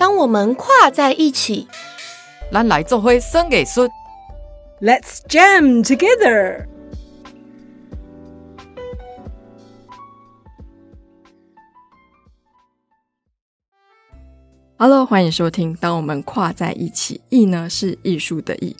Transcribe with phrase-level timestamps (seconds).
[0.00, 1.68] 当我们跨在一起，
[2.50, 3.86] 咱来做伙生艺术。
[4.80, 6.64] Let's jam together.
[14.78, 15.74] Hello，欢迎收听。
[15.74, 18.74] 当我们跨在一起，艺呢是艺术的艺，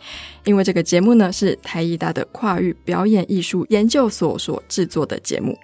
[0.45, 5.55] 因为这个节目呢是台艺大的跨域表演艺术研究所所制作的节目。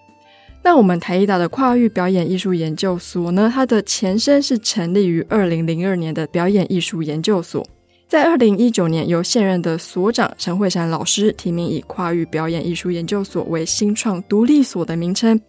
[0.67, 7.65] 那我们台艺大的跨域表演艺术研究所呢，它的前身是成立于二零零二年的表演艺术研究所，
[8.09, 15.41] 在二零一九年由现任的所长陈慧珊老师提名，以跨域表演艺术研究所为新创独立所的名称。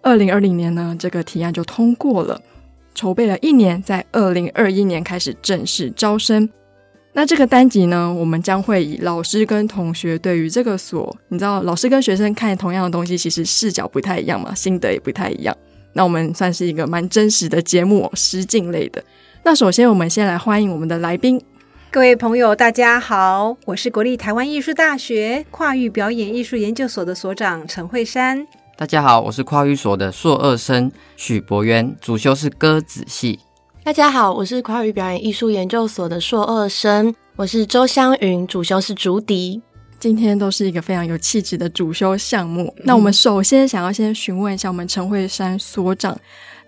[0.00, 2.40] 二零二零年呢，这个提案就通过了。
[2.94, 6.48] 筹备了一年，在二零二一年开始正式招生。
[7.14, 15.54] 那这个单集呢，我们将会以老师跟同学对于这个所，你知道，老师跟学生看同样的东西，其实视角不太一样嘛，心得也不太一样。
[15.92, 19.04] 那我们算是一个蛮真实的节目，实境类的。
[19.44, 21.38] 那首先，我们先来欢迎我们的来宾。
[21.90, 28.46] 各位朋友，大家好，我是国立台湾艺术大学跨域表演艺术研究所的所长陈慧珊。
[28.78, 33.38] 大家好，我是跨域所的硕二生许博渊，主修是歌子戏。
[33.84, 39.60] 大家好，我是跨域表演艺术研究所的硕二生，我是周湘云，主修是竹笛。
[39.98, 42.72] 今天都是一个非常有气质的主修项目。
[42.84, 46.16] 那我们首先想要先询问一下我们陈慧珊所长，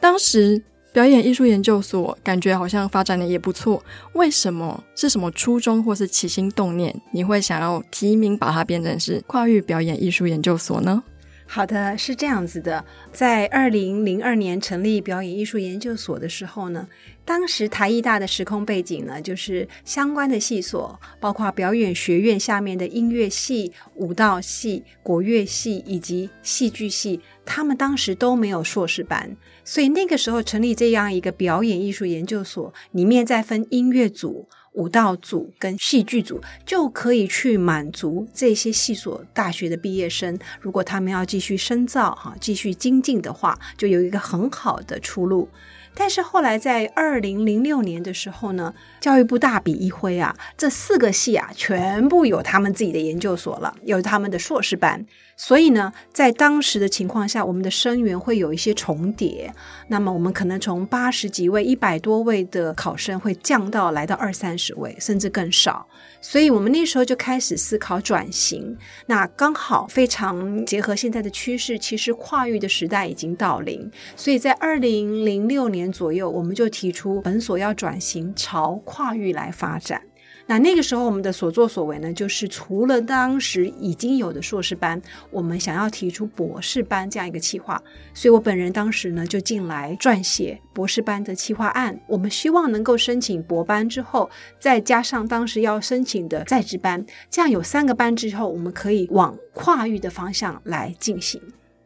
[0.00, 0.60] 当时
[0.92, 3.80] 表演艺术研究所感觉好像发展的也不错，
[4.14, 4.82] 为什么？
[4.96, 11.00] 是什么初衷或是起心动念，你会想要提名把它变成是跨域表演艺术研究所呢？
[11.46, 16.88] 好的，是这样子的，在二零零二年成立表演艺术研究所的时候呢，
[17.24, 34.48] 当时台艺大的时空背景呢，就是相关的系所，包括表演学院下面的音乐系、舞蹈系、国乐系以及戏剧系，他们当时都没有硕士班，所以那个时候成立这样一个表演艺术研究所，里面再分音乐组。
[34.74, 45.48] 舞蹈组跟戏剧组就可以去满足这些戏所大学的毕业生，如果他们要继续深造哈，继续精进的话，就有一个很好的出路。
[45.96, 55.04] 但是后来在二零零六年的时候呢，教育部大笔一挥啊，这四个系啊全部有他们自己的研究所了，有他们的硕士班。
[55.36, 59.52] 所以呢，在当时的情况下，我们的生源会有一些重叠。
[59.88, 65.86] 那么我们可能从八十几位、一百多位的考生会降到来到二三十位，甚至更少。
[66.22, 68.74] 所以我们那时候就开始思考转型。
[69.06, 73.90] 那刚好非常结合现在的趋势，其实跨域的时代已经到临。
[74.16, 80.00] 所以在二零零六年左右，我们就提出本所要转型朝跨域来发展。
[80.46, 85.00] 那那个时候，我们的所作所为呢，就是除了当时已经有的硕士班，
[85.30, 87.82] 我们想要提出博士班这样一个企划，
[88.12, 91.98] 所以我本人当时呢就进来撰写博士班的企划案。
[92.06, 101.40] 我们希望能够申请博班之后，再加上当时要申请的在职班，这样有三个班之后，我们可以往跨域的方向来进行。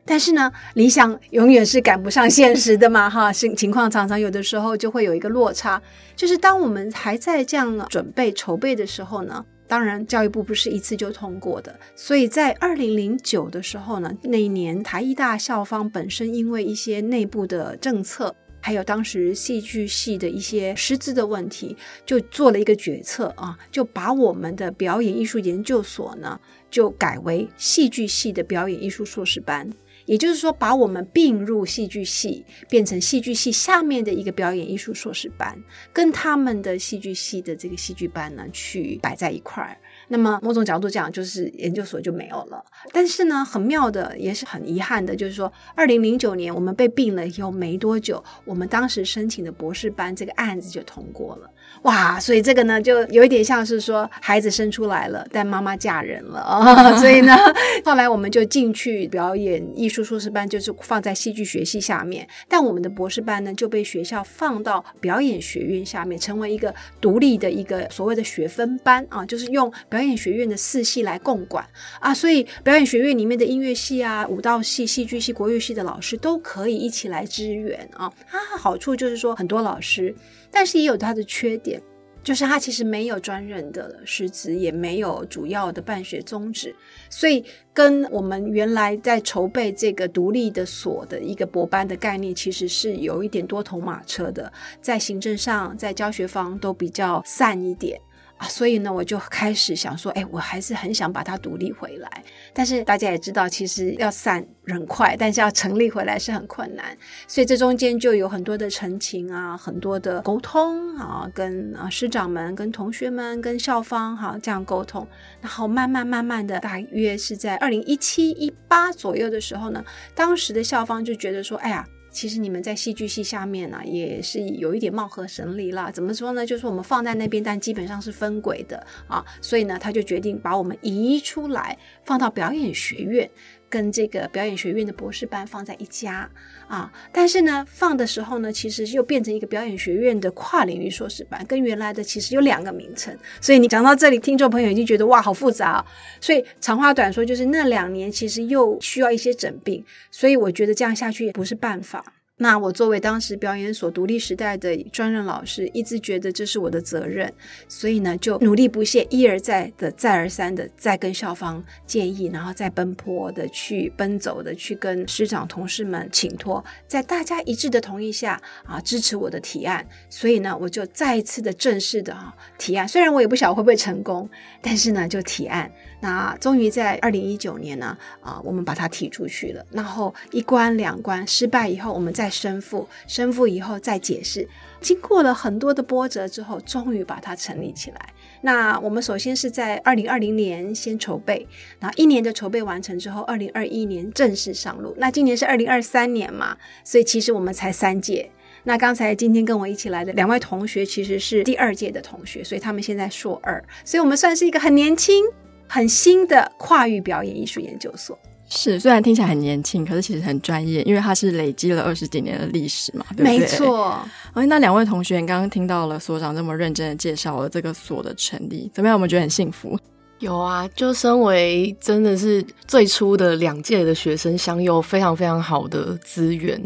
[0.09, 5.81] 但是呢，理想永远是赶不上现实的嘛，哈， 是情况常常有的时候就会有一个落差。
[6.17, 21.77] 就是当我们还在这样准备筹备的时候呢，当然教育部不是一次就通过的，所以在二零零九的时候呢，那一年台艺大校方本身因为一些内部的政策，还有当时戏剧系的一些师资的问题，
[22.07, 26.41] 就做了一个决策啊，就把我们的表演艺术研究所呢，
[26.71, 29.71] 就改为戏剧系的表演艺术硕士班。
[30.09, 35.55] 也就是说，把我们并入戏剧系，变成戏剧系下面的一个表演艺术硕士班，
[35.93, 39.77] 跟他们的戏剧系的这个戏剧班呢，去摆在一块儿。
[40.09, 42.65] 那么某种角度讲，就是研究所就没有了。
[42.91, 51.51] 但是呢，很妙的，也是很遗憾的，就是说，二零零九年我们被并了以后没多久，我们当时申请的博士班这个案子就通过了。
[51.83, 57.37] 哇，所以这个呢，就有一点像是说孩子生出来了，但妈妈嫁人了啊、 所以呢，
[57.85, 71.65] 后来我们就进去表演艺术硕士班，就是放在戏剧学系下面，但我们的博士班呢就被学校放到表演学院下面，成为一个独立的一个所谓的学分班啊，就是用表演学院的四系来共管
[72.01, 78.13] 啊，所以表演学院里面的音乐系啊、舞蹈系、戏剧系、国乐系的老师都可以一起来支援啊。
[78.27, 80.15] 它好处就是说很多老师。
[80.51, 81.81] 但是也有它的缺点，
[82.23, 86.75] 就是它其实没有专任的师资，也没有主要的办学宗旨，
[87.09, 94.53] 所以跟我们原来在筹备这个独立的所的一个博班的概念，其实是有一点多头马车的，
[94.83, 98.01] 在行政上，在教学方都比较散一点。
[98.39, 102.25] 啊，所以呢，我就开始想说，哎，我还是很想把它独立回来。
[102.55, 106.97] 但是大家也知道，其实要散人快，但是要成立回来是很困难。
[107.27, 115.07] 所以这中间就有很多的陈情啊，很多的沟通啊，跟啊师长们、跟同学们、跟校方哈这样沟通。
[115.41, 119.85] 然后慢慢慢慢的，大约是在二零一七一八左右的时候呢，
[120.15, 121.85] 当时的校方就觉得说，哎呀。
[122.11, 125.91] 其实你们在戏剧系下面呢，也是有一点貌合神离了。
[125.93, 126.45] 怎么说呢？
[126.45, 129.25] 就是我们放在那边，但基本上是分轨的啊。
[129.41, 133.31] 所以呢，他就决定把我们移出来，放到表演学院，
[133.69, 136.29] 跟这个表演学院的博士班放在一家
[136.67, 136.93] 啊。
[137.13, 143.17] 但是呢，放的时候呢，其实又变成一个表演学院的跨领域硕士班，跟原来的其实有两个名称。
[143.41, 145.85] 所以你讲到这里，听众朋友已经觉得哇，好复杂。
[146.21, 149.85] 所以长话短说，就是那两年其实又需要一些整病。
[150.11, 152.05] 所以我觉得这样下去也不是办法。
[152.39, 157.33] 那我作为当时表演所独立时代的专任老师，一直觉得这是我的责任，
[157.69, 169.85] 所以呢，就努力不懈，一而再的再而三的再跟校方建议，然后再奔波的去奔走的去跟师长同事们请托，在大家一致的同意下啊，支持我的提案。
[170.09, 174.31] 所以呢，我就再一次的正式的啊提案，虽然我也不晓得会不会成功，
[174.63, 175.71] 但是呢，就提案。
[176.01, 179.65] 那终于在二零一九年呢，啊，我们把它提出去了。
[179.71, 184.49] 然后一关两关失败以后，我们再申复，申复以后再解释。
[184.81, 188.15] 经过了很多的波折之后，终于把它成立起来。
[188.43, 191.45] 那我们首先是在二零二零年先筹备，
[191.81, 194.95] 然后一年的筹备完成之后，二零二一年正式上路。
[194.99, 198.31] 那今年是二零二三年嘛，所以其实我们才三届。
[198.63, 205.25] 那刚才今天跟我一起来的两位同学其实是第二届的同学，所以他们现在硕二，所以我们算是一个很年轻。
[205.69, 208.19] 很新的跨域表演艺术研究所
[208.51, 213.39] 是，虽然听起来很年轻，可是其实很专业，因为它是累积了二十几年的历史嘛，对不对？
[213.39, 214.01] 没错。
[214.33, 218.97] 哎，那两位同学刚刚听到了所长这么认真的介绍了这个所的成立，怎么样？
[218.97, 219.79] 我们觉得很幸福。
[220.21, 226.59] 有啊，就身为真的是最初的两届的学生，享有非常非常好的资源，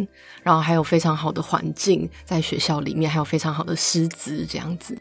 [0.44, 4.96] 然后还有非常好的环境，在学校里面还有非常好的师资，这样子。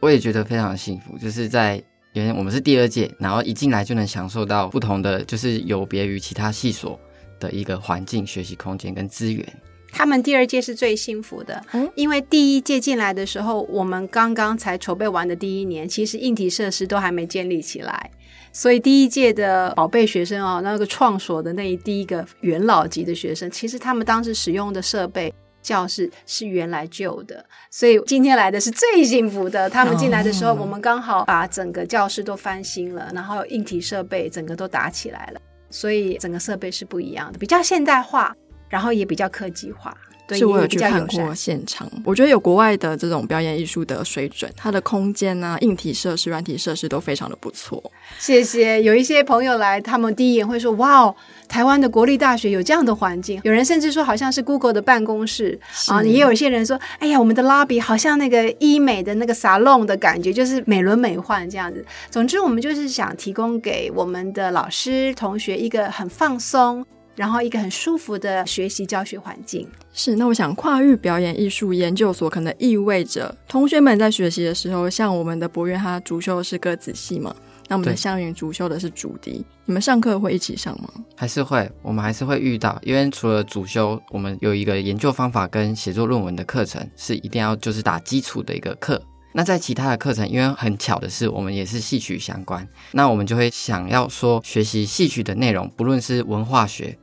[0.00, 1.80] 我也觉得非常幸福，就是在。
[2.22, 6.98] 因为我们是第二届，然后一进来就能享受到不同的，就是有别于其他系所
[7.38, 9.46] 的一个环境、学习空间跟资源。
[9.92, 11.62] 他们第二届是最幸福的，
[11.94, 18.10] 因为第一届进来的时候，我们刚刚才筹备完的第一年，其实硬体设施都还没建立起来，
[18.52, 25.32] 所以第一届的宝贝学生哦，那个创所的那第一个元老级的学生，其实他们当时使用的设备。
[25.66, 29.68] 教室是原来旧的，所以今天来的是最幸福的。
[29.68, 38.32] 他们进来的时候，我们刚好把整个教室都翻新了，然后硬体设备整个都打起来了，所以整个设备是不一样的，比较现代化，
[38.68, 39.92] 然后也比较科技化。
[40.34, 47.82] 是我有去看过现场，我觉得有国外的这种表演艺术的水准，它的空间啊、硬体设施、软体设施都非常的不错。
[48.18, 51.14] 谢谢，有一些朋友来，他们第一眼会说：“哇哦，
[51.46, 55.58] 台湾的国立大学有这样的环境。”有人甚至说好像是 Google 的办公室
[55.88, 66.84] 啊，也有一些人说：“哎呀，我们的 lobby 好像那个医美的那个 salon 的感觉，就是美轮美奂这样子。”总之，我们就是想提供给我们的老师同学一个很放松。
[67.16, 70.14] 然后一个很舒服的学习教学环境是。
[70.16, 77.34] 那我想，跨域表演艺术研究所可能意味着同学们在学习的时候，像我们的博渊，他主修的是歌子戏嘛？
[77.68, 80.88] 那我们的香云主修的是竹笛，你们上课会一起上吗？
[81.16, 89.02] 还是会，我们还是会遇到，因为除了主修，我们有一个研究方法跟写作论文的课程，是一定要就是打基础的一个课。
[89.32, 96.96] 那在其他的课程，因为很巧的是，我们也是戏曲相关，那我们就会想要说学习戏曲的内容，不论是文化学。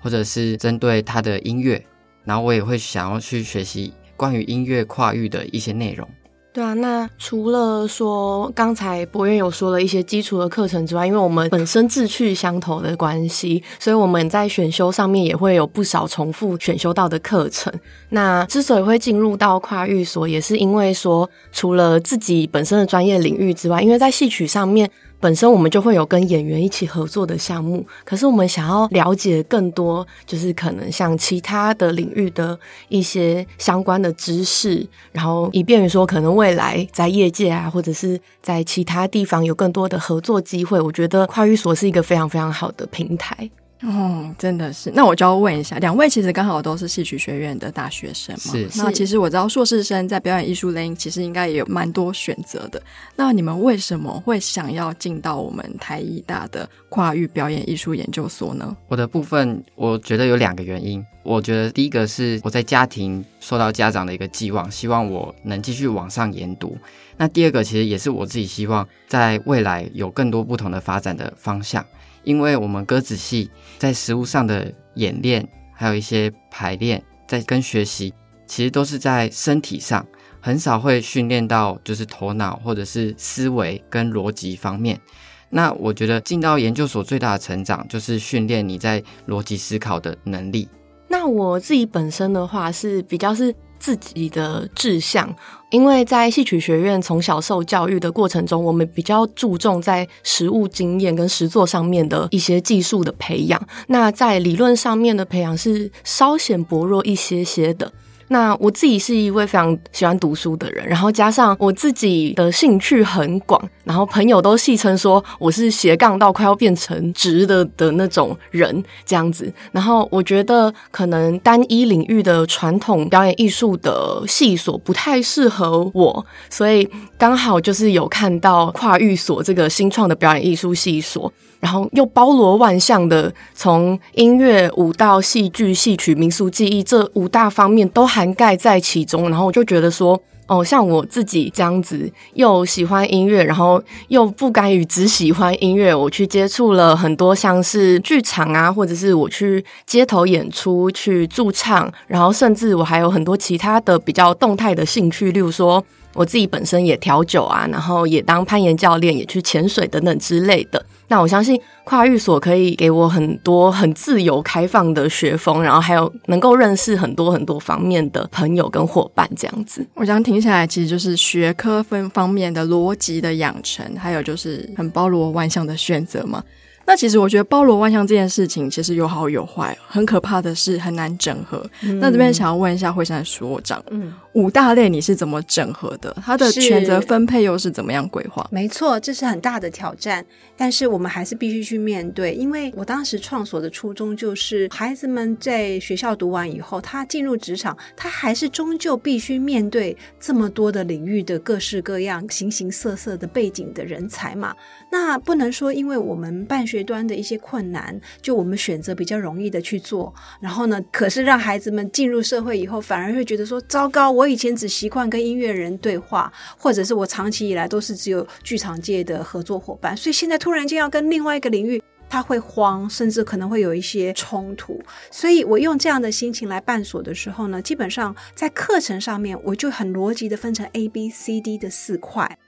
[0.00, 1.84] 或者是针对他的音乐，
[2.24, 6.08] 然后我也会想要去学习关于音乐跨域的一些内容。
[6.52, 17.72] 对啊，那除了说刚才博院有说了一些基础的课程之外，因为我们本身志趣相投的关系，所以我们在选修上面也会有不少重复选修到的课程。
[18.08, 24.90] 那之所以会进入到跨域所，也是因为说除了自己本身的专业领域之外，因为在戏曲上面。
[25.20, 32.58] 本身我们就会有跟演员一起合作的项目，可是我们想要了解更多，就是可能像其他的领域的
[32.88, 40.80] 一些相关的知识，然后以便于说可能未来在业界啊，或者是在其他地方有更多的合作机会。
[40.80, 43.50] 我觉得跨域所是一个非常非常好的平台。
[43.82, 44.90] 哦，真的是。
[44.94, 48.52] 那我就要问一下，两位其实刚好都是戏曲学院的大学生嘛？
[48.52, 48.68] 是。
[48.76, 52.82] 那其实我知道硕士生在表演艺术类其实应该也有蛮多选择的。
[53.16, 58.76] 那你们为什么会想要进到我们台艺大的跨域表演艺术研究所呢？
[58.88, 61.02] 我的部分，我觉得有两个原因。
[61.22, 66.76] 我觉得第一个是我在家庭受到家长的一个寄望，希望我能继续往上研读。
[67.16, 71.84] 那第二个其实也是我自己希望在未来有更多不同的发展的方向。
[72.22, 78.12] 因为我们歌子戏在实物上的演练，还有一些排练，在跟学习，
[78.46, 80.06] 其实都是在身体上，
[80.40, 85.00] 很少会训练到就是头脑或者是思维跟逻辑方面。
[85.48, 90.68] 那我觉得进到研究所最大的成长，就是训练你在逻辑思考的能力。
[91.08, 93.54] 那我自己本身的话是比较是。
[93.80, 95.34] 自己的志向，
[95.70, 103.60] 因为在戏曲学院从小受教育的过程中，我们比较注重在实物经验跟实作上面的一些技术的培养。
[103.88, 107.90] 那在理论上面的培养是稍显薄弱一些些的。
[108.32, 119.52] 那我自己是一位非常喜欢读书的人，然后加上我自己的兴趣很广，然后朋友都戏称说我是斜杠到快要变成直的的那种人这样子。
[119.72, 131.32] 然后我觉得可能单一领域的传统表演艺术的系所不太适合我，所以刚好就是有看到跨域所这个新创的表演艺术系所。
[131.60, 139.28] 然后又包罗万象的，从音乐、舞蹈、戏剧、戏曲、民俗技艺这五大方面都涵盖在其中。
[139.30, 160.84] 然后我就觉得说，哦，像我自己这样子，又喜欢音乐，然后又不甘于只喜欢音乐，我去接触了很多像是剧场啊，或者是我去街头演出去驻唱，然后甚至我还有很多其他的比较动态的兴趣，例如说我自己本身也调酒啊，然后也当攀岩教练，也去潜水等等之类的。
[161.08, 169.84] 那我相信跨域所可以给我很多很自由开放的学风，然后还有能够认识很多很多方面的朋友跟伙伴，这样子。
[169.94, 176.42] 我想听下来，其实就是学科分方面的逻辑的养成，还有就是很包罗万象的选择嘛。
[176.90, 181.64] 那其实我觉得包罗万象这件事情其实有好有坏，很可怕的是很难整合。
[182.00, 186.12] 那这边想要问一下惠山所长，嗯，五大类你是怎么整合的？
[186.20, 188.44] 它的权责分配又是怎么样规划？
[188.50, 192.34] 没错，这是很大的挑战，但是我们还是必须去面对。
[192.34, 204.52] 因为我当时创所的初衷就是，孩子们在学校读完以后，他进入职场，他还是终究必须面对这么多的领域的各式各样、形形色色的背景的人才嘛。
[204.90, 224.80] 那不能说，因为我们办学端的一些困难，就我们选择比较容易的去做，然后呢，可是让孩子们进入社会以后，反而会觉得说，糟糕，我以前只习惯跟音乐人对话，或者是我长期以来都是只有剧场界的合作伙伴，所以现在突然间要跟另外一个领域，他会慌，甚至可能会有一些冲突。
[225.10, 232.38] 所以我用这样的心情来办所的时候呢，基本上在课程上面，我就很逻辑的分成 A、B、C、D 的四块。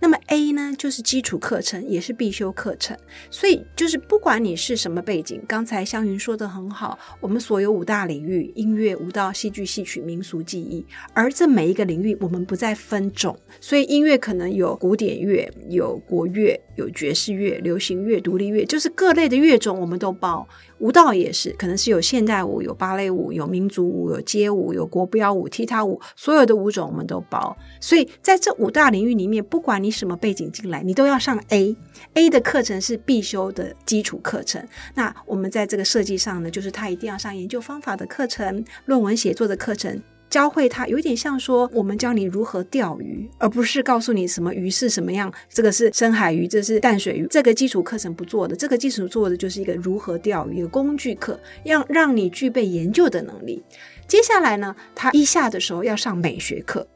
[0.00, 2.96] 那么 A 呢，就是基础课程，也是必修课程。
[3.30, 10.86] 所以就是不管你是什么背景，刚才香云说的很好，我们所有五大领域：音乐、舞蹈、戏剧、戏曲、民俗技艺。
[11.12, 13.36] 而这每一个领域，我们不再分种。
[13.60, 20.46] 所以音乐可能有古典乐、有国乐、有爵士乐、流行乐、独立乐，就是各类的乐种我们都包。
[20.78, 27.56] 舞蹈也是，可能是有现代舞、有芭蕾舞、有民族舞、有街舞、有国标舞、踢踏舞，所有的舞种我们都包。
[27.80, 31.76] 所以在这五大领域里面，不管你什么背景进来，你都要上 A。
[32.14, 34.64] A 的课程是必修的基础课程。
[34.94, 40.00] 那我们在这个设计上呢，就是他一定要上研究方法的课程、论文写作的课程。
[40.30, 45.32] 教会他有点像说，我们教你如何钓鱼，而不是告诉你什么鱼是什么样。
[45.48, 47.26] 这个是深海鱼，这是淡水鱼。
[47.30, 53.62] 这个基础课程不做的，这个基础做的就是一个如何钓鱼的工具课，要让你具备研究的能力。
[54.06, 56.86] 接下来呢，他一下的时候要上美学课。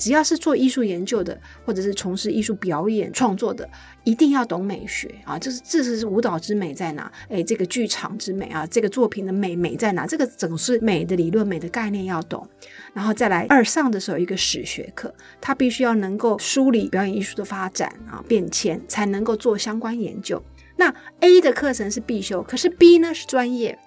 [0.00, 3.68] 只要是做艺术研究的，或者是从事艺术表演创作的，
[4.02, 5.38] 一定要懂美学啊！
[5.38, 7.12] 就是这是舞蹈之美在哪？
[7.28, 10.06] 哎，这个剧场之美啊，这个作品的美美在哪？
[10.06, 12.48] 这个总是美的理论、美的概念要懂，
[12.94, 20.42] 然后再来二上的时候一个史学课，他必须要能够梳理表演艺术的发展啊变迁，才能够做相关研究。
[20.76, 23.78] 那 A 的课程是必修，可是 B 呢是专业。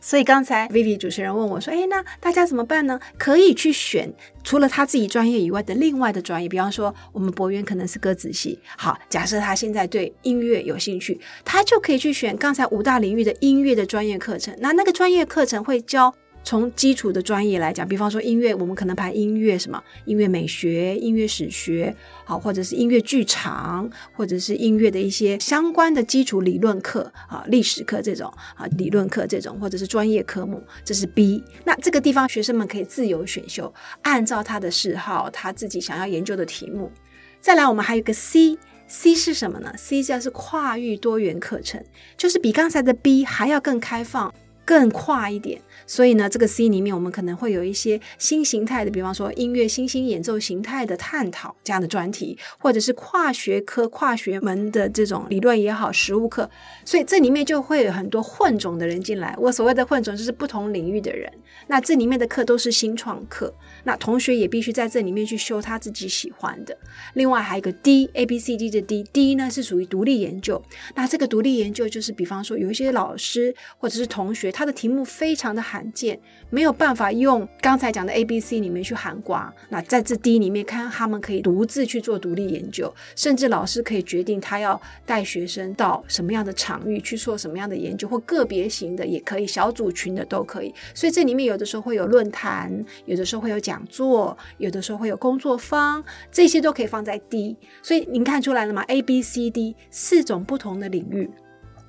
[0.00, 3.00] 所以刚才 Vivi 主持人问我说：“哎，那大家怎么办呢？
[3.18, 4.12] 可以去选
[4.44, 8.58] 除了他自己专业以外的另外的专业，比方说我们博渊可能是歌仔戏。
[8.76, 14.54] 好，假设他现在对音乐有兴趣，他就可以去选刚才五大领域的音乐的专业课程。
[14.60, 16.14] 那那个专业课程会教
[16.46, 21.92] 从基础的专业来讲，比方说音乐，我们可能排音乐什么音乐美学、音乐史学，
[22.24, 31.42] 好，或者是音乐剧场，或者是音乐的一些相关的基础理论课啊，历史课这种啊，理论课这种，或者是专业科目，这是 B。
[31.64, 36.92] 那这个地方学生们可以自由选修，按照他的嗜好，他自己想要研究的题目。
[37.40, 41.84] 再来，我们还有个 C，C 是什么呢？C 叫是跨域多元课程，
[42.16, 44.32] 就是比刚才的 B 还要更开放。
[44.66, 56.50] 更跨一点，所以呢，这个 C 里面我们可能会有一些新形态的，比方说音乐新兴演奏形态的探讨这样的专题，或者是跨学科、跨学门的这种理论也好，实物课，
[56.86, 59.36] 所以这里面就会有很多混种的人进来。
[59.38, 61.30] 我所谓的混种就是不同领域的人，
[61.66, 66.74] 那这里面的课都是新创课，那同学也必须在这里面去修他自己喜欢的。
[67.12, 70.62] 另外还有一个 D A B C D 的 D，D 呢是属于独立研究，
[70.94, 74.46] 那这个独立研究就是比方说有一些老师或者是同学。
[74.52, 76.18] 他的题目非常的罕见，
[76.50, 79.52] 没有办法用刚才讲的 A、B、C 里面去含瓜。
[79.70, 90.74] 那在这 D 里面，看他们可以独自去做独立研究，甚至老师可以决定他要带学生到什么样的场域去做什么样的研究，或个别型的也可以，小组群的都可以。
[90.94, 97.56] 所以这里面有的时候会有论坛，有的时候会有讲座，有的时候会有工作坊，这些都可以放在 D。
[97.82, 101.30] 所以您看出来了吗？A、B、C、D 四种不同的领域。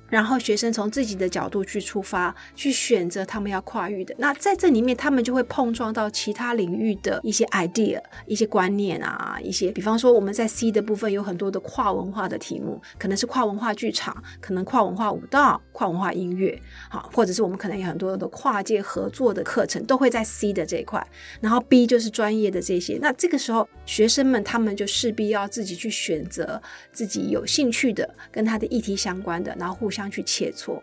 [0.08, 4.14] 然后学生从自己的角度去出发，去选择他们要跨域的。
[4.18, 21.06] 那在这里面，他们就会碰撞到其他领域的一些 idea、一些观念啊，一些比方说我们在 C 的部分有很多的跨文化的题目，可能是跨文化剧场，可能跨文化舞蹈、跨文化音乐，好，或者是我们可能有很多的跨界合作的课程，都会在 C 的这一块。
[21.40, 22.98] 然后 B 就是专业的这些。
[23.02, 26.60] 那这个时候，学生们他们就势必要自己去选择
[26.92, 29.97] 自己有兴趣的，跟他的议题相关的，然后互相。
[29.98, 30.80] 相去切磋。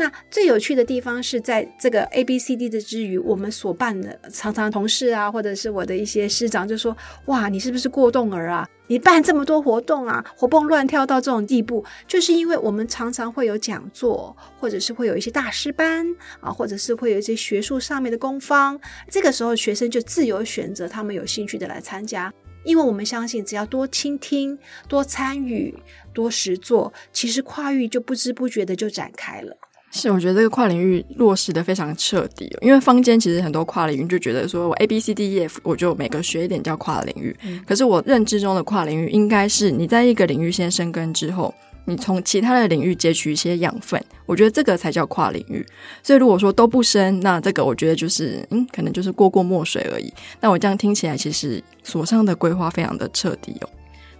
[0.00, 6.96] 那最有趣的地方是在这个 A B C D 的之余，我们所办的常常同事啊，或者是我的一些师长就说
[7.26, 8.64] ：“哇，你是不是过动儿啊？
[8.86, 16.06] 你办这么多活动啊，活蹦乱跳到这种地步，就是因为我们常常会有讲座，或者是会有一些大师班
[16.40, 18.80] 啊，或者是会有一些学术上面的工方。
[19.10, 22.32] 这个时候，学生就自由选择他们有兴趣的来参加。”
[22.68, 25.74] 因为我们相信，只要多倾听、多参与、
[26.12, 29.56] 多实做，其实跨域就不知不觉的就展开了。
[29.90, 32.54] 是，我觉得这个跨领域落实的非常彻底。
[32.60, 37.34] 因为坊间其实很多跨领域就觉得说，我 A B C D E F，我就每个学一点叫跨领域。
[37.66, 41.54] 可是我认知中的跨领域，应该是你在一个领域先生根之后。
[41.88, 45.64] 你从其他的领域截取一些养分，我觉得这个才叫跨领域。
[46.02, 50.12] 所以如果说都不深，那这个我觉得就是嗯，可能就是过过墨水而已。
[50.38, 53.68] 那我这样听起来，其实所上的规划非常的彻底哦。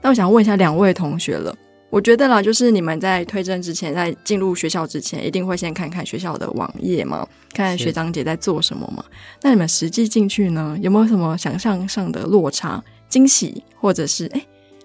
[0.00, 1.54] 那我想问一下两位同学了，
[1.90, 9.04] 我觉得啦，就是你们在推甄之前，在进入学校之前，一定会先看看学校的网页嘛，看学长姐在做什么嘛。
[9.42, 14.42] 那你们实际进去呢，有没有什么想象上的落差、惊喜，或者是哎？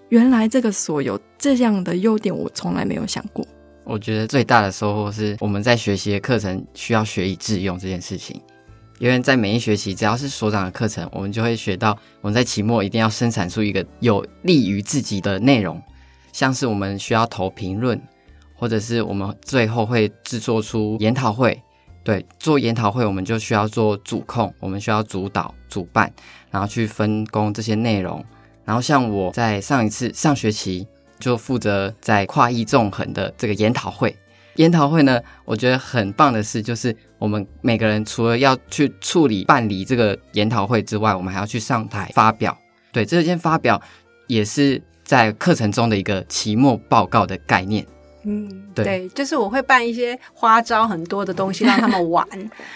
[0.10, 3.46] 原来这个所有这样的优点，我从来没有想过。
[3.84, 8.40] 我觉得最大的收获是我们在学习的课程需要学以致用这件事情。
[9.00, 15.82] 因为在每一学期，只要是所长的课程，我们就会学到我们在期末一定要生产出一个有利于自己的内容，
[16.32, 18.02] 像是我们需要投评论，
[18.56, 21.62] 或者是我们最后会制作出研讨会。
[22.06, 26.10] 对，做研讨会我们就需要做主控，我们需要主导、主办，
[26.50, 28.24] 然后去分工这些内容。
[28.64, 30.88] 然后像我在上一次上学期
[31.24, 34.14] 就负责在跨域纵横的这个研讨会，
[34.56, 42.58] 研讨会呢，我觉得很棒的是，就是我们每个人除了要去处理办理这个研讨会之外，我们还要去上台发表。
[42.92, 43.82] 对，这件发表
[44.28, 47.86] 也是在课程中的一个期末报告的概念。
[48.26, 52.28] 嗯，对，就是我会办一些花招很多的东西让他们玩，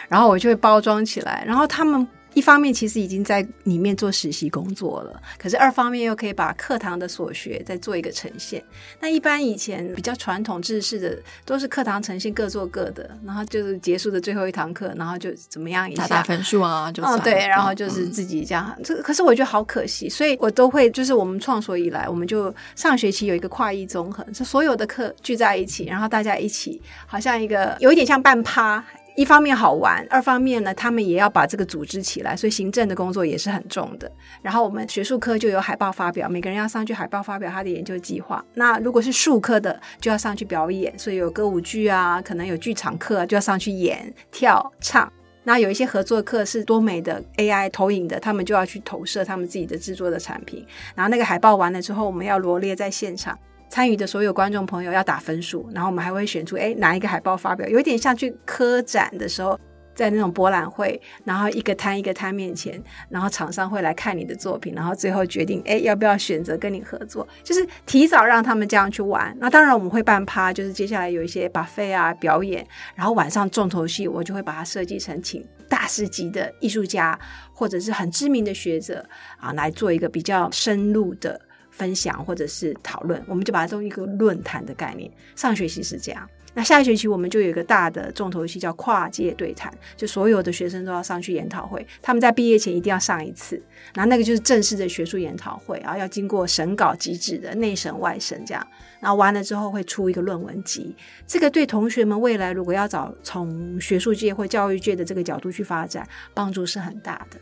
[0.07, 2.07] 然后我就会包装起来，然后他们。
[2.37, 8.63] 一方面其实已经在里面做实习工作了，可是二方面又可以把课堂的所学再做一个呈现。
[8.99, 18.77] 那一般以前比较传统制式的都是课堂呈现各做各的，然后就是结束的最后一堂课，然后就怎么样一下打分数啊，就嗯对，然后就是自己这样。
[18.83, 28.85] 这可是我觉得好可惜，所以我都会就是我们创所以来，我们就上学期有一个跨艺综合，是所有的课聚在一起，然后大家一起好像一个有一点像半趴。
[29.17, 34.09] 一方面好玩，二方面呢，他们也要把这个组织起来，所以行政的工作也是很重的。
[34.43, 38.45] 然后我们学术科就有海报发表，每个人要上去海报发表他的研究计划。
[38.53, 45.11] 那如果是术科的，就要上去表演，所以有歌舞剧啊，可能有剧场课就要上去演、跳、唱。
[45.45, 50.63] 那有一些合作课是多美的 AI 投影的，他们就要去投射他们自己的制作的产品。
[50.93, 53.35] 然后那个海报完了之后，我们要罗列在现场。
[53.69, 59.59] 参与的所有观众朋友要打分数，然后我们还会选出哎哪一个海报发表，有点像去科展的时候
[59.93, 67.27] 在那种博览会，然后一个摊一个摊面前，然后厂商会来看你的作品，然后最后决定，哎，要不要选择跟你合作？
[67.43, 69.35] 就是提早让他们这样去玩。
[69.39, 77.19] 那当然我们会办趴，就是接下来有一些 buffet 啊表演，然后晚上重头戏，我就会把它设计成请大师级的艺术家
[77.51, 79.03] 或者是很知名的学者
[79.39, 81.41] 啊来做一个比较深入的。
[81.77, 85.09] 分享或者是讨论，我们就把它做一个论坛的概念。
[85.35, 93.61] 上学期是这样，那下学期我们就有一个大的重头戏，叫跨界对谈，就所有的学生都要上去研讨会，他们在毕业前一定要上一次。
[93.93, 98.67] 然后那个就是正式的学术研讨会，然后要经过审稿机制的内审外审这样，
[98.99, 100.95] 然后完了之后会出一个论文集。
[101.27, 107.37] 这个对同学们未来如果要找从学术界或教育界的这个角度去发展，帮助是很大的。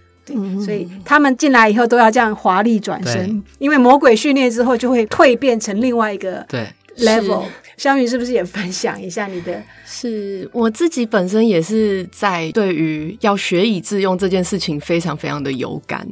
[0.64, 6.68] 所以他们进来以后都要这样华丽转身，因为魔鬼训练之后就会蜕变成另外一个对
[7.00, 7.44] level。
[7.78, 9.62] 香云是不是也分享一下你的？
[9.86, 16.08] 是我自己本身也是在对于要学以致用这件事情非常非常的有感。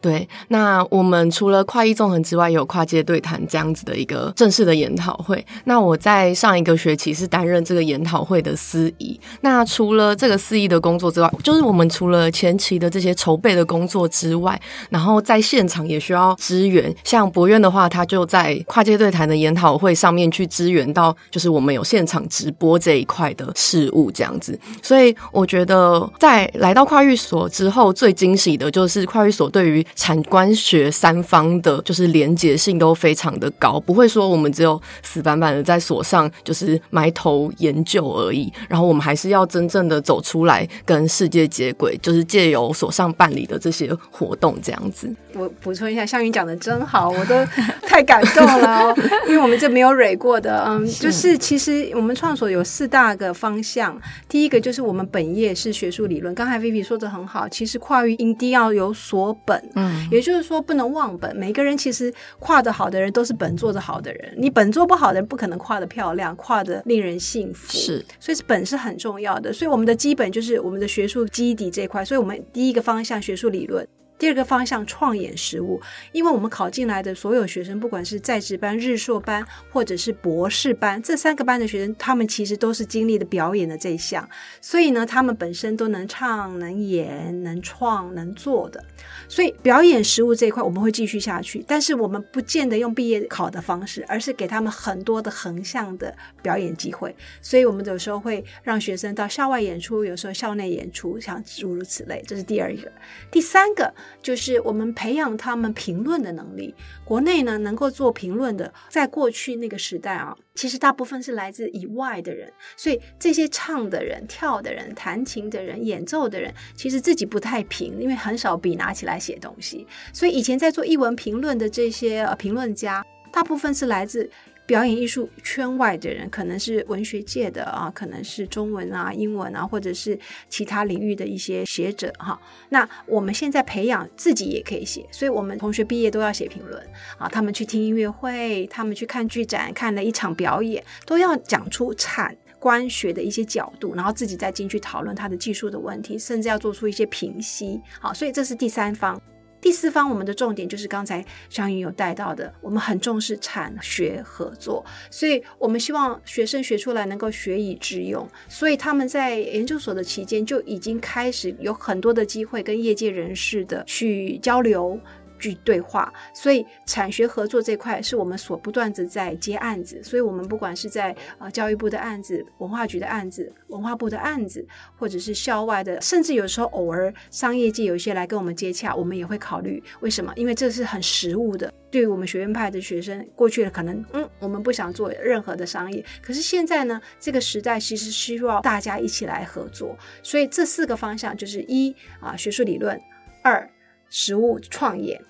[0.00, 5.44] 对，那我们除了跨艺纵横之外，有跨界对谈这样子的一个正式的研讨会。
[5.64, 9.18] 那我在上一个学期是担任这个研讨会的司仪。
[9.40, 16.94] 那除了这个司仪的工作之外，就是我们除了前期的这些筹备的工作之外，然后在现场也需要支援。
[17.02, 24.56] 像博院的话，他就在跨界对谈的研讨会上面去支援到，就是我们有现场直播这一块的事物这样子。
[24.80, 45.14] 所以我觉得，在来到跨域所之后，最惊喜的就是跨域所对于产官学三方的，就是连结性都非常的高，不会说我们只有死板板的在所上就是埋头研究而已，然后我们还是要真正的走出来跟世界接轨，就是借由所上办理的这些活动这样子。
[45.34, 47.34] 我补充一下，向云讲的真好，我都
[47.82, 48.94] 太感动了，
[49.28, 53.96] 因为我们这没有蕊过的，嗯， 就是其实我们创所有四大个方向，
[54.28, 59.62] 第一个就是我们本业是学术理论，刚才 Vivi 说的很好，其实跨域一定要有所本。
[59.78, 61.34] 嗯，也就是说不能忘本。
[61.36, 67.72] 每个人其实跨得好的人都是本做的好的人，你本做不好的人不可能跨得漂亮，跨得令人信服。
[67.72, 69.52] 是，所以本是很重要的。
[69.52, 72.04] 所以我们的基本就是我们的学术基底这一块。
[72.04, 73.86] 所以我们第一个方向学术理论。
[74.18, 84.28] 第二个方向创演实务，因为我们考进来的所有学生，不管是在职班、日硕班或者是博士班，这三个班的学生，他们其实都是经历的表演的这一项，
[84.60, 88.84] 所以呢，他们本身都能唱、能演、能创、能做的。
[89.28, 97.14] 所以表演实务这一块我们会继续下去，但是我们不见得用毕业考的方式，而是给他们很多的横向的表演机会。
[97.40, 102.22] 所以我们有时候会让学生到校外演出，有时候校内演出，像诸如此类。
[102.26, 102.90] 这是第二个，
[103.30, 103.94] 第三个。
[104.22, 106.74] 就是我们培养他们评论的能力。
[107.04, 112.52] 国内呢，能够做评论的，在过去那个时代啊，其实大部分是来自以外的人。
[112.76, 119.86] 所以这些唱的人、跳的人、弹琴的人、演奏的人，其实自己不太评，因为很少笔拿起来写东西。
[120.12, 124.30] 所以以前在做译文评论的这些呃评论家，大部分是来自。
[124.68, 130.16] 表演艺术圈外的人，可能是文学界的啊，可能是中文啊、英文啊，或者是
[130.50, 132.38] 其他领域的一些学者哈。
[132.68, 137.26] 那我们现在培养自己也可以写，所以我们同学毕业都要写评论啊。
[137.26, 147.80] 他们去听音乐会，他们去看剧展，看了一场表演，都要讲出产官学的一些角度，然后自己再进去讨论他的技术的问题，甚至要做出一些评析。
[147.98, 149.18] 好，所以这是第三方。
[149.60, 164.98] 第四方，我们的重点就是刚才张云有带到的，我们很重视产学合作，所以我们希望学生学出来能够学以致用，所以他们在研究所的期间就已经开始有很多的机会跟业界人士的去交流。
[165.38, 179.82] 去对话，所以产学合作这块是我们所不断的在接案子，所以我们不管是在呃教育部的案子、文化局的案子、文化部的案子，或者是校外的，甚至有时候偶尔商业界有一些来跟我们接洽，我们也会考虑。
[180.00, 180.32] 为什么？
[180.36, 181.72] 因为这是很实务的。
[181.90, 193.00] 对于我们学院派的学生，过去的可能嗯，我们不想做任何的商业，可是现在呢，这个时代其实需要大家一起来合作，所以这四个方向就是一啊学术理论，
[193.42, 193.68] 二。
[194.10, 195.20] 实物创业，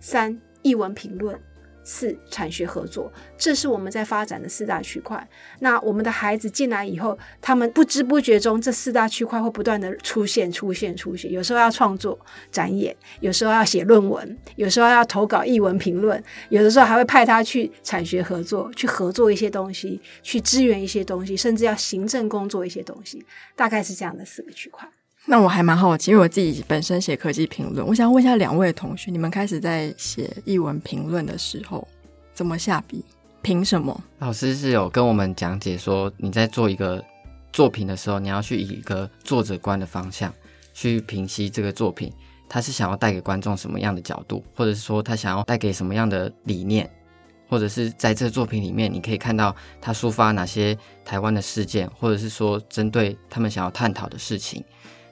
[0.00, 1.38] 三译文评论，
[1.84, 5.26] 四产学合作，这是我们在发展的四大区块。
[5.60, 11.32] 那我们的孩子进来以后，他们不知不觉中，这四大区块会不断的出现、出现、出现。
[11.32, 12.18] 有时候要创作
[12.50, 23.24] 展演，有时候要写论文，有时候要投稿译文评论，有的时候还会派他去产学合作，去合作一些东西，去支援一些东西，甚至要行政工作一些东西。
[23.56, 24.86] 大概是这样的四个区块。
[25.30, 31.86] 那我还蛮好奇，因为我自己本身写科技评论，我想问一下两位同学，你们开始在写译文评论的时候，
[32.32, 33.04] 怎么下笔？
[33.42, 34.02] 凭什么？
[34.20, 37.04] 老师是有跟我们讲解说，你在做一个
[37.52, 40.32] 作品的时候，你要去以一个作者观的方向
[40.72, 42.10] 去评析这个作品，
[42.48, 46.90] 他是想要带给观众什么样的角度，或者是说他想要带给什么样的理念，
[47.50, 54.64] 或者是在这作品里面，你可以看到他抒发哪些台湾的事件，或者是说针对他们想要探讨的事情。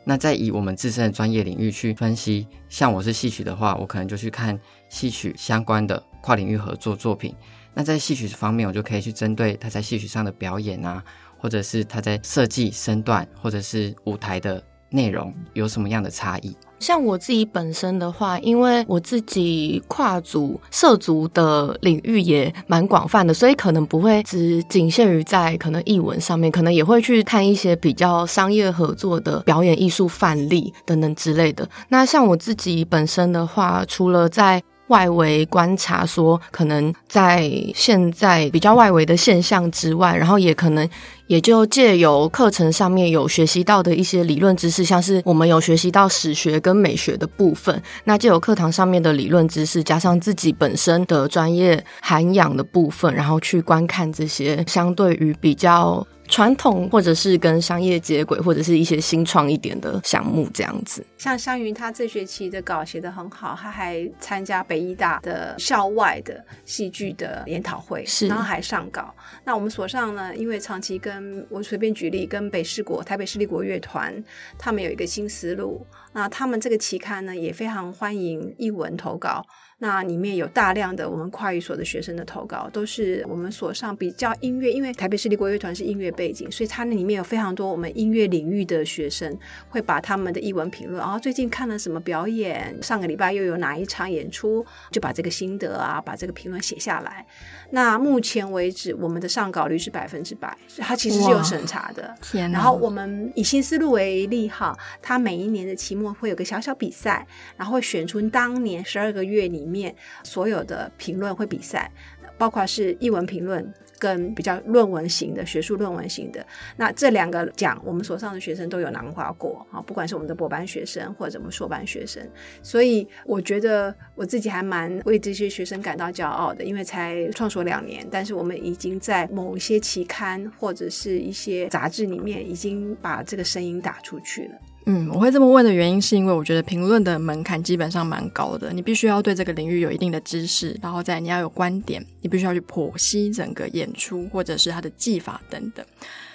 [0.09, 4.57] 那再以我们自身的专业领域去分析，像我是戏曲的话，我可能就去看
[4.89, 7.35] 戏曲相关的跨领域合作作品。
[7.75, 11.03] 那在戏曲方面，我就可以去针对他在戏曲上的表演啊，
[11.37, 16.57] 或者是他在设计身段，或者是舞台的内容有什么样的差异。
[16.79, 31.67] 像我自己本身的话，因为我自己跨足涉足的领域也蛮广泛的，所以可能不会只仅限于在可能译文上面，可能也会去看一些比较商业合作的表演艺术范例等等之类的。
[31.89, 40.89] 那像我自己本身的话，除了在外围观察，说可能在现在比较外围的现象之外，然后也可能
[41.27, 56.07] 也就借由课程上面有学习到的一些理论知识，像是我们有学习到史学跟美学的部分，那借由课堂上面的理论知识，加上自己本身的专业涵养的部分，然后去观看这些相对于比较。
[56.29, 61.05] 传统或者是跟商业接轨，或者是一些新创一点的项目这样子。
[61.19, 69.15] 像香云，他这学期的稿写得很好，他还参加北医大的校外的戏剧的研讨会，是，然后还上稿。
[69.45, 74.23] 那我们所上呢，因为长期跟我随便举例，跟北市国台北市立国乐团，
[74.59, 79.45] 他们有一个新思路，那他们这个期刊呢，也非常欢迎译文投稿。
[79.79, 97.27] 那里面有大量的我们跨语所的学生的投稿，都是我们所上比较音乐，因为台北市立国乐团是音乐背景，所以它那里面有非常多我们音乐领域的学生会把他们的译文评论，然后最近看了什么表演，上个礼拜又有哪一场演出，就把这个心得啊，把这个评论写下来。
[97.73, 102.15] 那目前为止，我们的上稿率是百分之百，它其实是有审查的。
[102.23, 107.27] 天然后我们以新思路为例哈，它每一年的期末会有个小小比赛，
[107.59, 109.66] 然后会选出当年十二个月里。
[109.67, 111.91] 面所有的评论会比赛，
[112.39, 116.47] 包括是译文评论跟比较论文型的学术论文型的。
[116.77, 122.23] 那这两个奖，我们所上的学生都有拿花过啊，不管是我们的博班学生或者我们硕班学生。
[122.63, 134.59] 所以我觉得我自己还蛮为这些学生感到骄傲的，因为才创所两年，但是我们已经在某一些期刊或者是一些杂志里面，已经把这个声音打出去了。
[134.89, 145.85] 嗯，我会这么问的原因是因为我觉得评论的门槛基本上蛮高的，你必须要对这个领域有一定的知识，然后再你要有观点，你必须要去剖析整个演出或者是它的技法等等。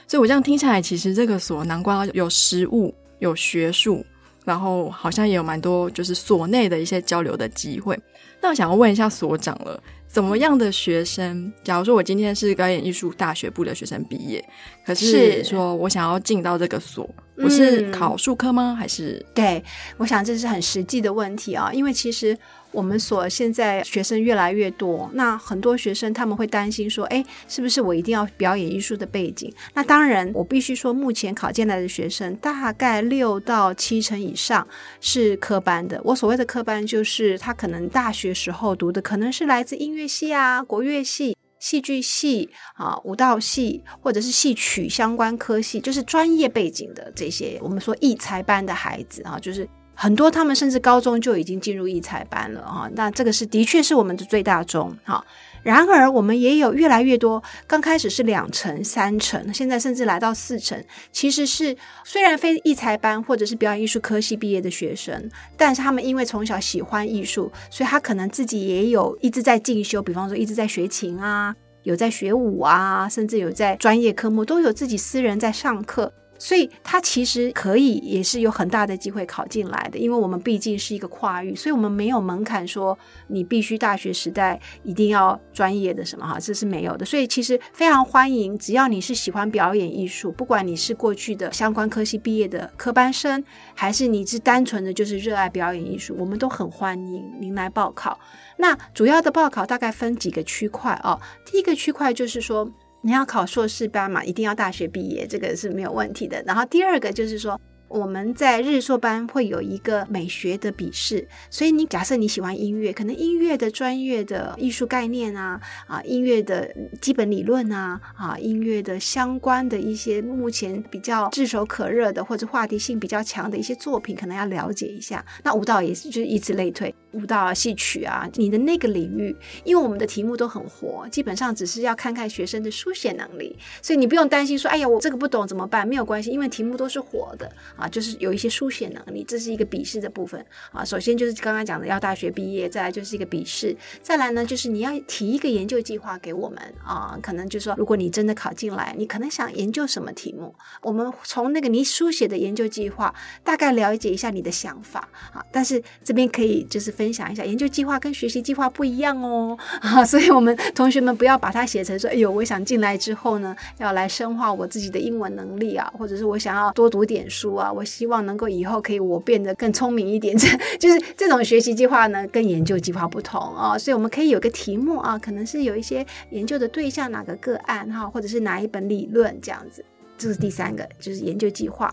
[0.05, 4.05] 所以我这样听下来，其实这个所难怪有实物、有学术，
[4.43, 7.97] 然后好像也有蛮多就是所内的一些交流的机会。
[8.41, 9.81] 那我想要问一下所长了。
[10.11, 11.51] 怎么样的学生？
[11.63, 14.43] 假如说我今天是表演艺术大学部的学生毕业，
[14.85, 18.75] 可是说我想要进到这个所，我是考数科吗？
[18.77, 19.25] 还是？
[19.33, 19.63] 对，
[19.97, 22.37] 我想这是很实际的问题啊，因为其实。
[22.71, 29.53] 我们所现在学生越来越多，那很多学生他们会担心说，哎，是不是我一定要表演艺术的背景？
[29.73, 34.65] 那当然，我必须说，目前考进来的学生大概六到七成以上
[34.99, 35.99] 是科班的。
[36.03, 49.67] 我所谓的科班，就是他可能大学时候读的可能是来自音乐系啊、国乐系、戏剧系啊、舞蹈系，或者是戏曲相关科系，就是专业背景的这些，我们说艺才班的孩子啊，就是。
[49.93, 55.23] 很多他们甚至高中就已经进入艺才班了哈，那这个是的确是我们的最大宗哈。
[55.63, 60.83] 然而我们也有越来越多，刚开始是两成、三成，现在甚至来到四成。
[61.11, 76.11] 其实是虽然非艺才班或者是表演艺术科系毕业的学生，但是他们因为从小喜欢艺术，所以他可能自己也有一直在进修，比方说一直在学琴啊，有在学舞啊，甚至有在专业科目都有自己私人在上课。
[76.41, 87.05] 所以他其实可以也是有很大的机会考进来的，因为我们毕竟是一个跨域，所以我们没有门槛说你必须大学时代一定要专业的什么哈，这是没有的。
[87.05, 93.43] 所以其实非常欢迎，只要你是喜欢表演艺术，不管你是过去的相关科系毕业的科班生，
[93.75, 98.19] 还是你是单纯的就是热爱表演艺术，我们都很欢迎您来报考。
[98.57, 102.67] 那主要的报考大概分几个区块哦，第一个区块就是说。
[103.03, 106.41] 你要考硕士班嘛，一定要大学毕业，这个是没有问题的。
[106.45, 125.25] 然后第二个就是说，我们在日硕班会有一个美学的笔试，所以你假设你喜欢音乐，可能音乐的专业的艺术概念啊，啊，音乐的基本理论啊，啊，音乐的相关的一些目前比较炙手可热的或者话题性比较强的一些作品，可能要了解一下。
[125.43, 126.93] 那舞蹈也是，就以此类推。
[127.11, 135.87] 舞蹈啊、戏曲啊，你的那个领域，因为我们的题目都很活，基本上只是要看看学生的书写能力，所以你不用担心说，哎呀，我这个不懂怎么办？
[135.87, 140.85] 没有关系，因为题目都是活的啊，就是有一些书写能力，这是一个笔试的部分啊。
[140.85, 159.57] 首先就是刚刚讲的要大学毕业，再来就是一个笔试，再来呢就是你要提一个研究计划给我们啊，可能就是说，如果你真的考进来，你可能想研究什么题目，我们从那个你书写的研究计划大概了解一下你的想法啊，但是这边可以就是分享一下，研究计划跟学习计划不一样哦。
[159.81, 179.83] 啊，所以我们同学们不要把它写成说，哎呦，我想进来之后呢，要来深化我自己的英文能力啊，或者是我想要多读点书啊，我希望能够以后可以我变得更聪明一点，这 就是这种学习计划呢，跟研究计划不同啊，所以我们可以有个题目啊，可能是有一些研究的对象哪个个案哈，或者是哪一本理论这样子，
[180.19, 181.91] 这是第三个，就是研究计划。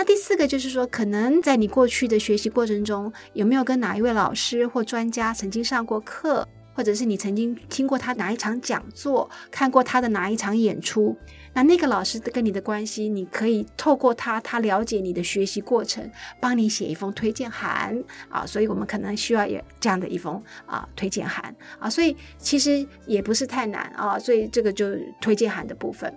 [0.00, 11.14] 那第四个就是说，可能在你过去的学习过程中，有没有跟哪一位老师或专家曾经上过课，或者是你曾经听过他哪一场讲座，看过他的哪一场演出？
[11.52, 16.10] 那那个老师跟你的关系，你可以透过他，他了解你的学习过程，
[16.40, 18.46] 帮你写一封推荐函啊。
[18.46, 21.90] 所以我们可能需要有这样的一封啊推荐函啊。
[21.90, 24.18] 所以其实也不是太难啊。
[24.18, 26.10] 所以这个就推荐函的部分。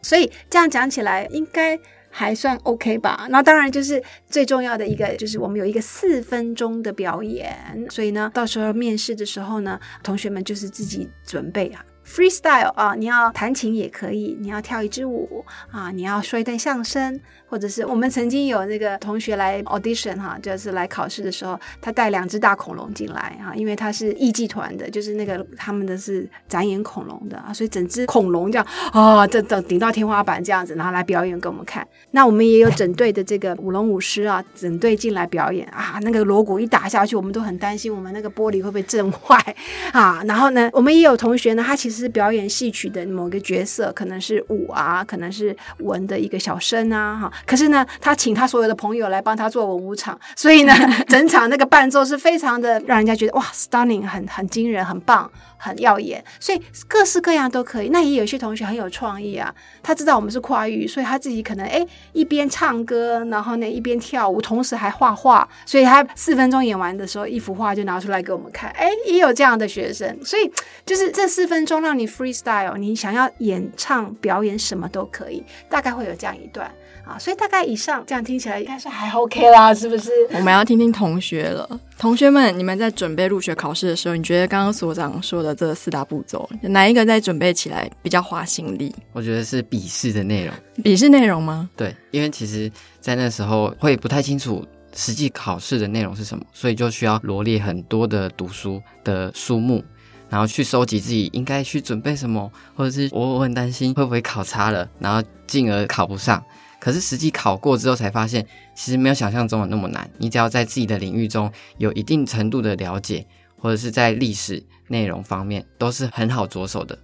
[0.00, 1.76] 所以这样讲起来，应该。
[2.18, 7.54] 还算 OK 吧，那当然就是最重要的一个，就是我们有一个四分钟的表演，
[7.90, 11.84] 所以呢，到时候面试的时候呢，同学们就是自己准备啊。
[12.06, 31.84] Freestyle 啊，你要弹琴也可以，你要跳一支舞啊，你要说一段相声，或者是我们曾经有那个同学来 audition 哈，就是来考试的时候，他带两只大恐龙进来哈，因为他是艺伎团的，就是那个他们的是展演恐龙的啊，所以整只恐龙这样啊，这这顶到天花板这样子，然后来表演给我们看。
[32.12, 39.36] 那我们也有整队的这个舞龙舞狮啊，整队进来表演啊，那个锣鼓一打下去，我们都很担心我们那个玻璃会被震坏
[39.92, 40.22] 啊。
[40.24, 41.95] 然后呢，我们也有同学呢，他其实。
[41.96, 47.32] 是表演戏曲的某个角色，可能是武啊，可能是文的一个小生啊，哈。
[47.46, 50.74] 可是呢，他请他所有的朋友来帮他做文武场，所以呢，
[51.08, 55.30] 整场那个伴奏是非常的让人家觉得哇，stunning，很很惊人，很棒。
[55.56, 57.88] 很耀眼，所以各式各样都可以。
[57.88, 65.48] 那也有些同学很有创意啊，他知道我们是跨域，所以他自己可能哎一边唱歌，然后呢一边跳舞，同时还画画。
[65.64, 68.70] 所以他四分钟演完的时候，一幅画就拿出来给我们看。
[68.70, 70.18] 哎，也有这样的学生。
[70.24, 70.50] 所以
[70.84, 76.70] 就是这四分钟让你 freestyle，你想要演唱表演什么都可以，大概会有这样一段。
[77.06, 80.10] 啊，所以大概以上这样听起来应该是还 OK 啦，是不是？
[80.32, 81.80] 我们要听听同学了。
[81.96, 88.92] 同学们，你们在准备入学考试的时候，你觉得刚刚所长说的这四大步骤，哪一个在准备起来比较花心力？
[89.12, 90.54] 我觉得是笔试的内容。
[90.82, 91.70] 笔试内容吗？
[91.76, 99.82] 对，因为其实，在那时候会不太清楚实际考试的内容是什么，所以就需要罗列很多的读书的书目，
[100.28, 106.42] 然后去收集自己应该去准备什么，或者是我我很担心会不会考差了，然后进而考不上。
[106.78, 110.08] 可是实际考过之后才发现，其实没有想象中的那么难。
[110.18, 113.26] 你只要在自己的领域中有一定程度的了解，
[113.58, 116.98] 或者是在历史内容方面，都是很好着手的。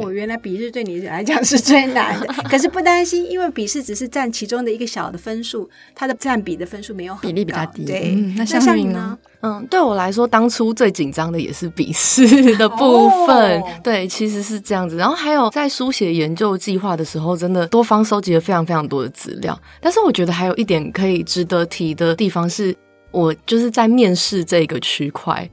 [0.00, 7.84] 哦，原来笔试对你来讲是最难的， 可是不担心，因为笔试只是占其中的一个小的分数，它的占比的分数没有比例比较低。
[7.84, 9.16] 对，那像你呢？
[9.40, 13.62] 嗯，对我来说，当初最紧张的也是笔试的部分。
[13.84, 14.96] 对，其实是这样子。
[14.96, 19.56] 然后还有在书写研究计划的时候，真的多方收集了非常非常多的资料。
[19.80, 22.74] 但是我觉得还有一点可以值得提的地方是，
[23.12, 25.48] 我就是在面试这个区块。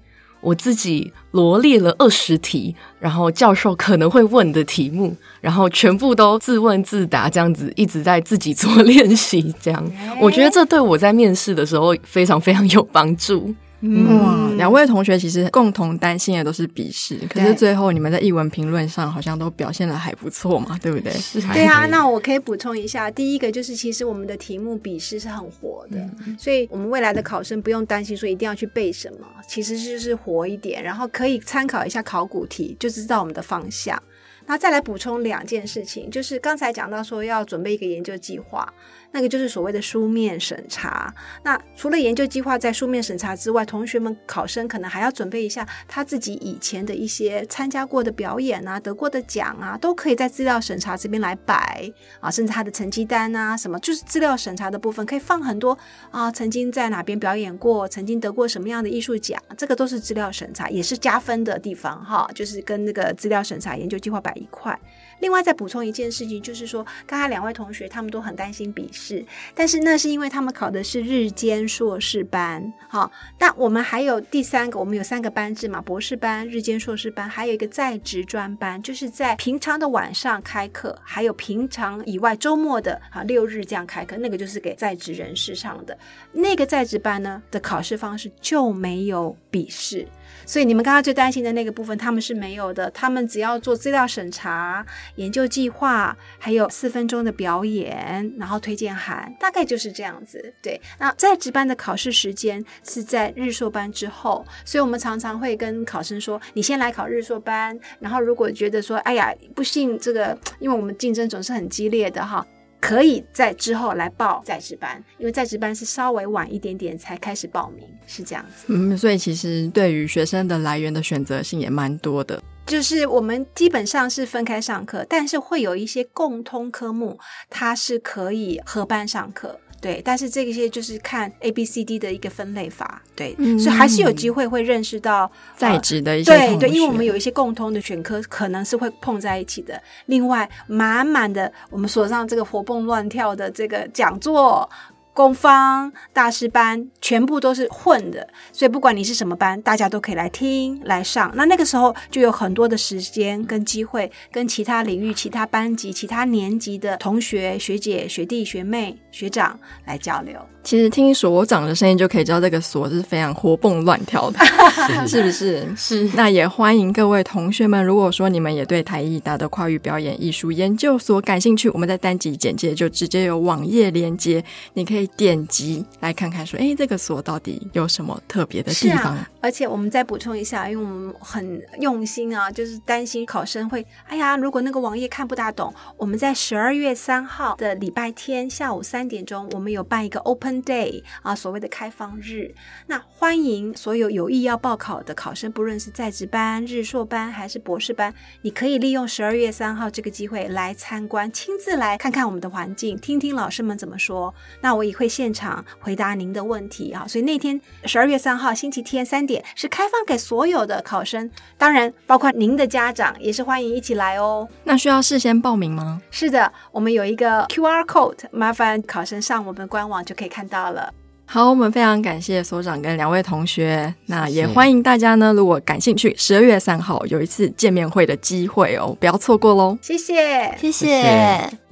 [0.46, 9.52] 我自己罗列了二十题，然后教授可能会问的题目，然后全部都自问自答，这样子一直在自己做练习。
[9.60, 9.84] 这样，
[10.22, 13.52] 我觉得这对我在面试的时候非常非常有帮助。
[13.82, 21.14] 哇，两位同学其实共同担心的都是笔试，可是最后你们在译文评论上好像都表现的还不错嘛，对不对？
[21.54, 34.02] 对啊，那我可以补充一下，第一个就是其实我们的题目笔试是很活的，所以我们未来的考生不用担心说一定要去背什么，其实就是活一点，然后可以参考一下考古题，就知道我们的方向。
[34.48, 38.72] 那再来补充两件事情，就是刚才讲到说要准备一个研究计划。
[39.16, 41.14] 那个就是所谓的书面审查。
[41.42, 55.78] 那除了研究计划在书面审查之外，同学们考生可能还要准备一下他自己以前的一些参加过的表演啊、得过的奖啊，都可以在资料审查这边来摆啊，甚至他的成绩单啊，什么就是资料审查的部分可以放很多
[56.12, 64.78] 啊，曾经在哪边表演过，曾经得过什么样的艺术奖，这个都是资料审查，也是加分的地方哈，就是跟那个资料审查研究计划摆一块。
[65.20, 85.98] 另外再补充一件事情，就是说，刚才两位同学他们都很担心笔试，但是那是因为他们考的是日间硕士班，好，那我们还有第三个，我们有三个班制嘛，博士班、日间硕士班，还有一个在职专班，就是在平常的晚上开课，还有平常以外周末的啊六日这样开课，那个就是给在职人士上的。
[86.32, 90.08] 那个在职班呢的考试方式就没有笔试。
[90.46, 92.90] 所以你们刚刚最担心的那个部分，他们是没有的。
[92.92, 94.86] 他们只要做资料审查、
[95.16, 100.54] 研究计划，还有四分钟的表演，然后推荐函，大概就是这样子。
[100.62, 112.46] 对，那在职班的考试时间是在日硕班之后，所以我们常常会跟考生说：你先来考日硕班，然后如果觉得说，哎呀，不幸这个，因为我们竞争总是很激烈的哈。
[112.86, 118.66] 可以在之后来报在职班，因为在职班是稍微晚一点点才开始报名，是这样子。
[118.68, 122.40] 嗯，所以其实对于学生的来源的选择性也蛮多的。
[122.68, 127.20] 就是我们基本上是分开上课，但是会有一些共通科目，
[127.50, 129.60] 它是可以合班上课。
[129.82, 139.82] 对，但是这些就是看 A B C D 的一个分类法，对，所以还是有机会会认识到在职的一些对对，因为我们有一些共通的选科，可能是会碰在一起的。
[140.08, 144.70] 另外，满满的我们所上这个活蹦乱跳的这个讲座。
[145.16, 151.32] 工方大师班全部都是混的，所以不管你是什么班，大家都可以来听来上。
[151.36, 160.38] 那那个时候就有很多的时间跟机会，跟其他领域、其他班级、其他年级的同学、学姐、学弟、学妹、学长来交流。
[160.66, 164.40] 其实听所长的声音就可以知道，这个所是非常活蹦乱跳的，
[165.08, 165.66] 是不是？
[165.78, 166.10] 是。
[166.14, 174.44] 那也欢迎各位同学们，如果说你们也对台艺大的跨域表演艺术研究所感兴趣，我们在单集简介就直接有网页连接，
[174.74, 175.06] 你可以。
[175.16, 179.16] 点击来看看，说，哎，这个所到底有什么特别的地方？
[179.46, 192.56] 而且我们再补充一下，因为我们很用心啊，就是担心考生会，哎呀，如果那个网页看不大懂，我们在十二月三号的礼拜天下午三点钟，我们有办一个 Open Day 啊，所谓的开放日。
[192.88, 204.34] 那欢迎所有有意要报考的考生，不论是在职班、日硕班还是博士班，你可以利用十二月三号这个机会来参观，亲自来看看我们的环境，听听老师们怎么说。
[204.62, 207.08] 那我也会现场回答您的问题啊。
[207.08, 214.48] 所以那天十二月三号星期天三点是开放给所有的考生，当然包括您的家长也是欢迎一起来哦。
[214.64, 216.02] 那需要事先报名吗？
[216.12, 220.94] 是的，我们有一个 QR code，麻烦考生上我们官网就可以看到了。
[221.28, 229.76] 好，我们非常感谢所长跟两位同学，那也欢迎大家呢，如果感兴趣，十二月三号有一次见面会的机会哦，不要错过喽。
[229.82, 231.65] 谢谢，谢谢。